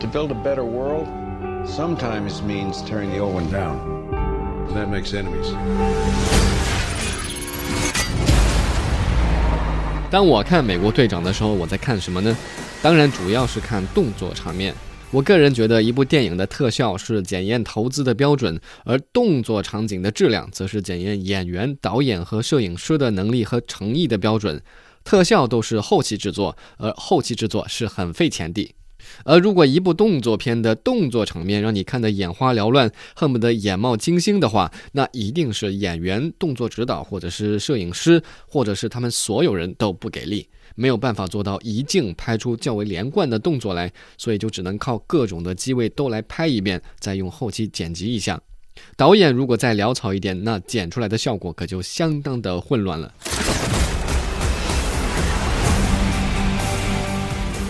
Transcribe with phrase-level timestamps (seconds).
[0.00, 1.06] To build a better world
[1.66, 3.78] sometimes means tearing the old one down.
[4.74, 5.54] That makes enemies.
[10.10, 12.36] 当我看美国队长的时候，我在看什么呢？
[12.82, 14.74] 当然主要是看动作场面。
[15.10, 24.62] 我个人觉得，一部电影的特效是检验投资的标准，而动作场景的质量则是检验演员、导演和摄影师的能力和诚意的标准。
[25.04, 28.74] 特效都是后期制作，而后期制作是很费钱的。
[29.24, 48.40] 而如果一部动作片的动作场面让你看得眼花缭乱，恨不得眼冒金星的话，那一定是演员、动作指导，或者是摄影师，或者是他们所有人都不给力，没有办法做到一镜拍出较为连贯的动作来，所以就只能靠各种的机位都来拍一遍，再用后期剪辑一下。
[48.96, 53.12] 导演如果再潦草一点，那剪出来的效果可就相当的混乱了。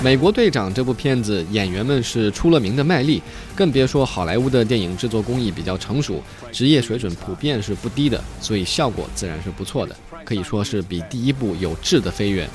[0.00, 3.20] 美国队长这部片子，演员们是出了名的卖力，
[3.56, 12.48] 更别说好莱坞的电影制作工艺比较成熟，职业水准普遍是不低的，所以效果自然是不错的，可以说是比第一部有质的飞跃。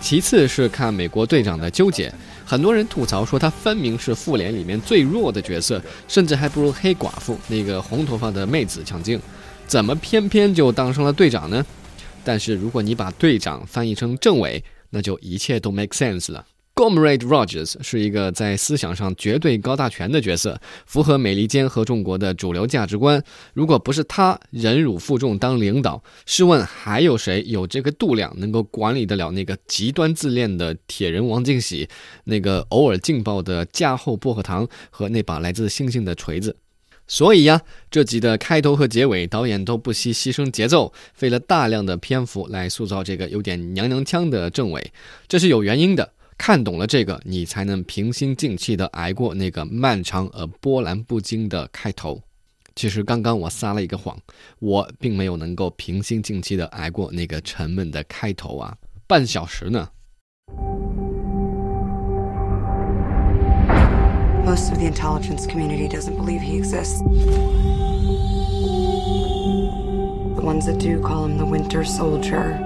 [0.00, 2.10] 其次是看美国队长的纠结，
[2.46, 9.20] 很多人吐槽说他分明是复联里面最弱的角色，甚至还不如黑寡妇那个红头发的妹子强劲，
[9.66, 11.64] 怎么偏偏就当上了队长呢？
[12.24, 16.42] 但是如果你把队长翻译成政委，那就一切都 make sense 了。
[16.76, 23.24] Comrade Rogers 是一个在思想上绝对高大全的角色，符合美利坚合众国的主流价值观。
[23.54, 31.88] 如果不是他忍辱负重当领导，试问还有谁有这个度量能够管理得了那个极端自恋的铁人王进喜，
[32.24, 36.54] 那个偶尔劲爆的加厚薄荷糖和那把来自星星的锤子？
[37.08, 44.92] 所以呀，这集的开头和结尾，导演都不惜牺牲节奏，费了大量的篇幅来塑造这个有点娘娘腔的政委，
[45.26, 46.12] 这是有原因的。
[46.38, 52.22] 看懂了这个，你才能平心静气地挨过那个漫长而波澜不惊的开头。
[52.74, 54.16] 其实刚刚我撒了一个谎，
[54.58, 59.88] 我并没有能够平心静气地挨过那个沉闷的开头啊，半小时呢。
[64.44, 67.02] Most of the intelligence community doesn't believe he exists.
[70.36, 72.60] The ones that do call him the Winter Soldier.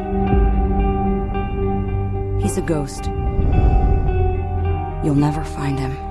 [2.42, 3.08] He's a ghost.
[5.04, 6.10] You'll never find him.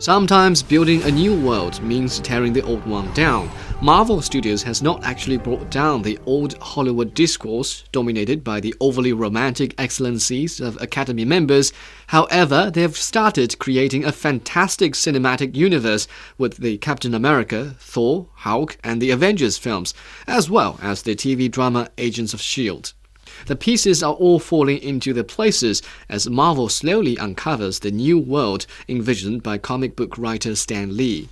[0.00, 3.50] Sometimes building a new world means tearing the old one down.
[3.82, 9.12] Marvel Studios has not actually brought down the old Hollywood discourse, dominated by the overly
[9.12, 11.72] romantic excellencies of Academy members.
[12.06, 16.06] However, they have started creating a fantastic cinematic universe
[16.38, 19.94] with the Captain America, Thor, Hulk, and the Avengers films,
[20.28, 22.97] as well as the TV drama Agents of S.H.I.E.L.D.
[23.46, 28.66] The pieces are all falling into their places as Marvel slowly uncovers the new world
[28.88, 31.28] envisioned by comic book writer Stan Lee.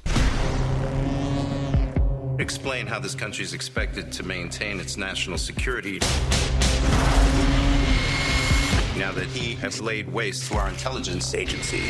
[2.39, 6.01] Explain how this country is expected to maintain its national security
[8.97, 11.83] now that he has laid waste to our intelligence agency.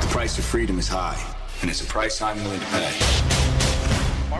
[0.00, 1.22] The price of freedom is high,
[1.62, 3.51] and it's a price I'm willing to pay.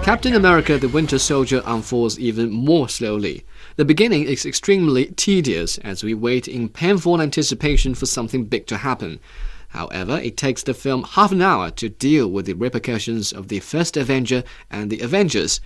[0.02, 3.44] Captain America the Winter Soldier unfolds even more slowly.
[3.76, 8.78] The beginning is extremely tedious as we wait in painful anticipation for something big to
[8.78, 9.20] happen.
[9.68, 13.60] However, it takes the film half an hour to deal with the repercussions of the
[13.60, 14.42] first Avenger
[14.72, 15.60] and the Avengers.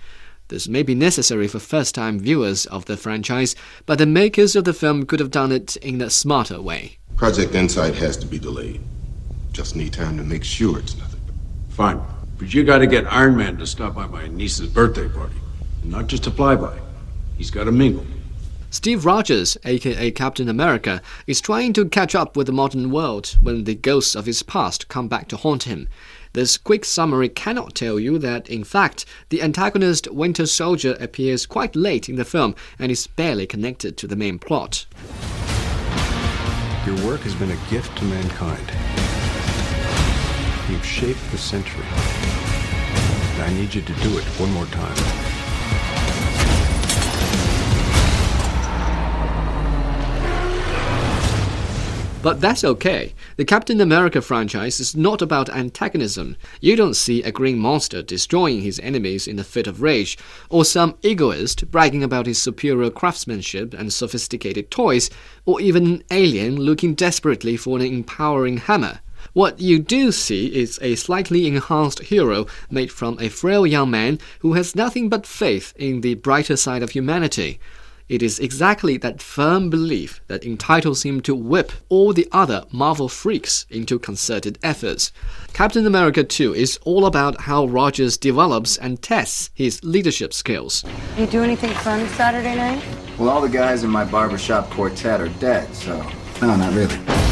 [0.49, 3.55] This may be necessary for first time viewers of the franchise,
[3.87, 6.99] but the makers of the film could have done it in a smarter way.
[7.15, 8.81] Project Insight has to be delayed.
[9.51, 11.21] Just need time to make sure it's nothing.
[11.69, 11.99] Fine.
[12.37, 15.35] But you got to get Iron Man to stop by my niece's birthday party.
[15.81, 16.79] And not just a flyby.
[17.37, 18.05] He's got to mingle.
[18.69, 23.63] Steve Rogers, aka Captain America, is trying to catch up with the modern world when
[23.63, 25.87] the ghosts of his past come back to haunt him.
[26.33, 31.75] This quick summary cannot tell you that, in fact, the antagonist Winter Soldier appears quite
[31.75, 34.85] late in the film and is barely connected to the main plot.
[36.85, 39.06] Your work has been a gift to mankind.
[40.69, 41.85] You've shaped the century.
[43.35, 45.37] and I need you to do it one more time.
[52.21, 53.13] But that's okay.
[53.37, 56.35] The Captain America franchise is not about antagonism.
[56.59, 60.17] You don't see a green monster destroying his enemies in a fit of rage,
[60.49, 65.09] or some egoist bragging about his superior craftsmanship and sophisticated toys,
[65.45, 68.99] or even an alien looking desperately for an empowering hammer.
[69.33, 74.19] What you do see is a slightly enhanced hero made from a frail young man
[74.39, 77.59] who has nothing but faith in the brighter side of humanity.
[78.09, 83.09] It is exactly that firm belief that entitles him to whip all the other Marvel
[83.09, 85.11] freaks into concerted efforts.
[85.51, 90.85] Captain America 2 is all about how Rogers develops and tests his leadership skills.
[91.17, 92.81] You do anything fun Saturday night?
[93.17, 95.97] Well, all the guys in my barbershop quartet are dead, so.
[96.41, 97.26] No, not really.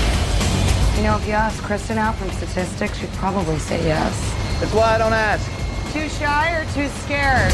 [0.96, 4.18] You know, if you ask Kristen out from statistics, she'd probably say yes.
[4.62, 5.46] That's why I don't ask.
[5.92, 7.52] Too shy or too scared?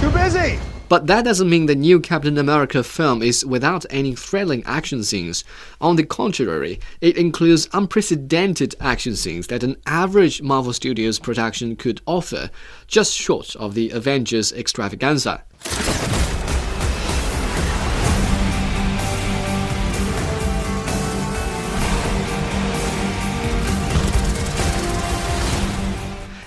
[0.00, 0.58] Too busy!
[0.88, 5.44] But that doesn't mean the new Captain America film is without any thrilling action scenes.
[5.80, 12.00] On the contrary, it includes unprecedented action scenes that an average Marvel Studios production could
[12.06, 12.50] offer,
[12.88, 15.44] just short of the Avengers extravaganza.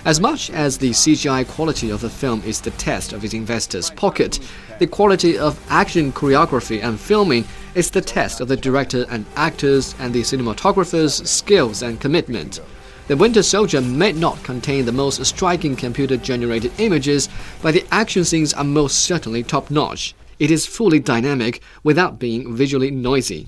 [0.06, 3.90] As much as the CGI quality of the film is the test of its investors'
[3.90, 4.38] pocket,
[4.78, 9.96] the quality of action choreography and filming is the test of the director and actors
[10.00, 12.60] and the cinematographer's skills and commitment.
[13.08, 17.30] The Winter Soldier may not contain the most striking computer generated images,
[17.62, 20.16] but the action scenes are most certainly top notch.
[20.38, 23.48] It is fully dynamic without being visually noisy.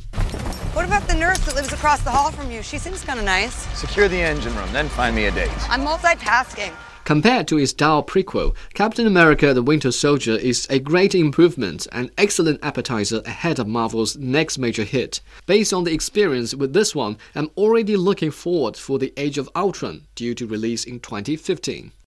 [1.46, 2.62] That lives across the hall from you?
[2.62, 3.56] She seems kind of nice.
[3.78, 5.52] Secure the engine room, then find me a date.
[5.70, 6.74] I'm multitasking.
[7.06, 12.10] Compared to its dull prequel, Captain America the Winter Soldier is a great improvement and
[12.18, 15.22] excellent appetizer ahead of Marvel's next major hit.
[15.46, 19.48] Based on the experience with this one, I'm already looking forward for the Age of
[19.56, 21.92] Ultron, due to release in 2015.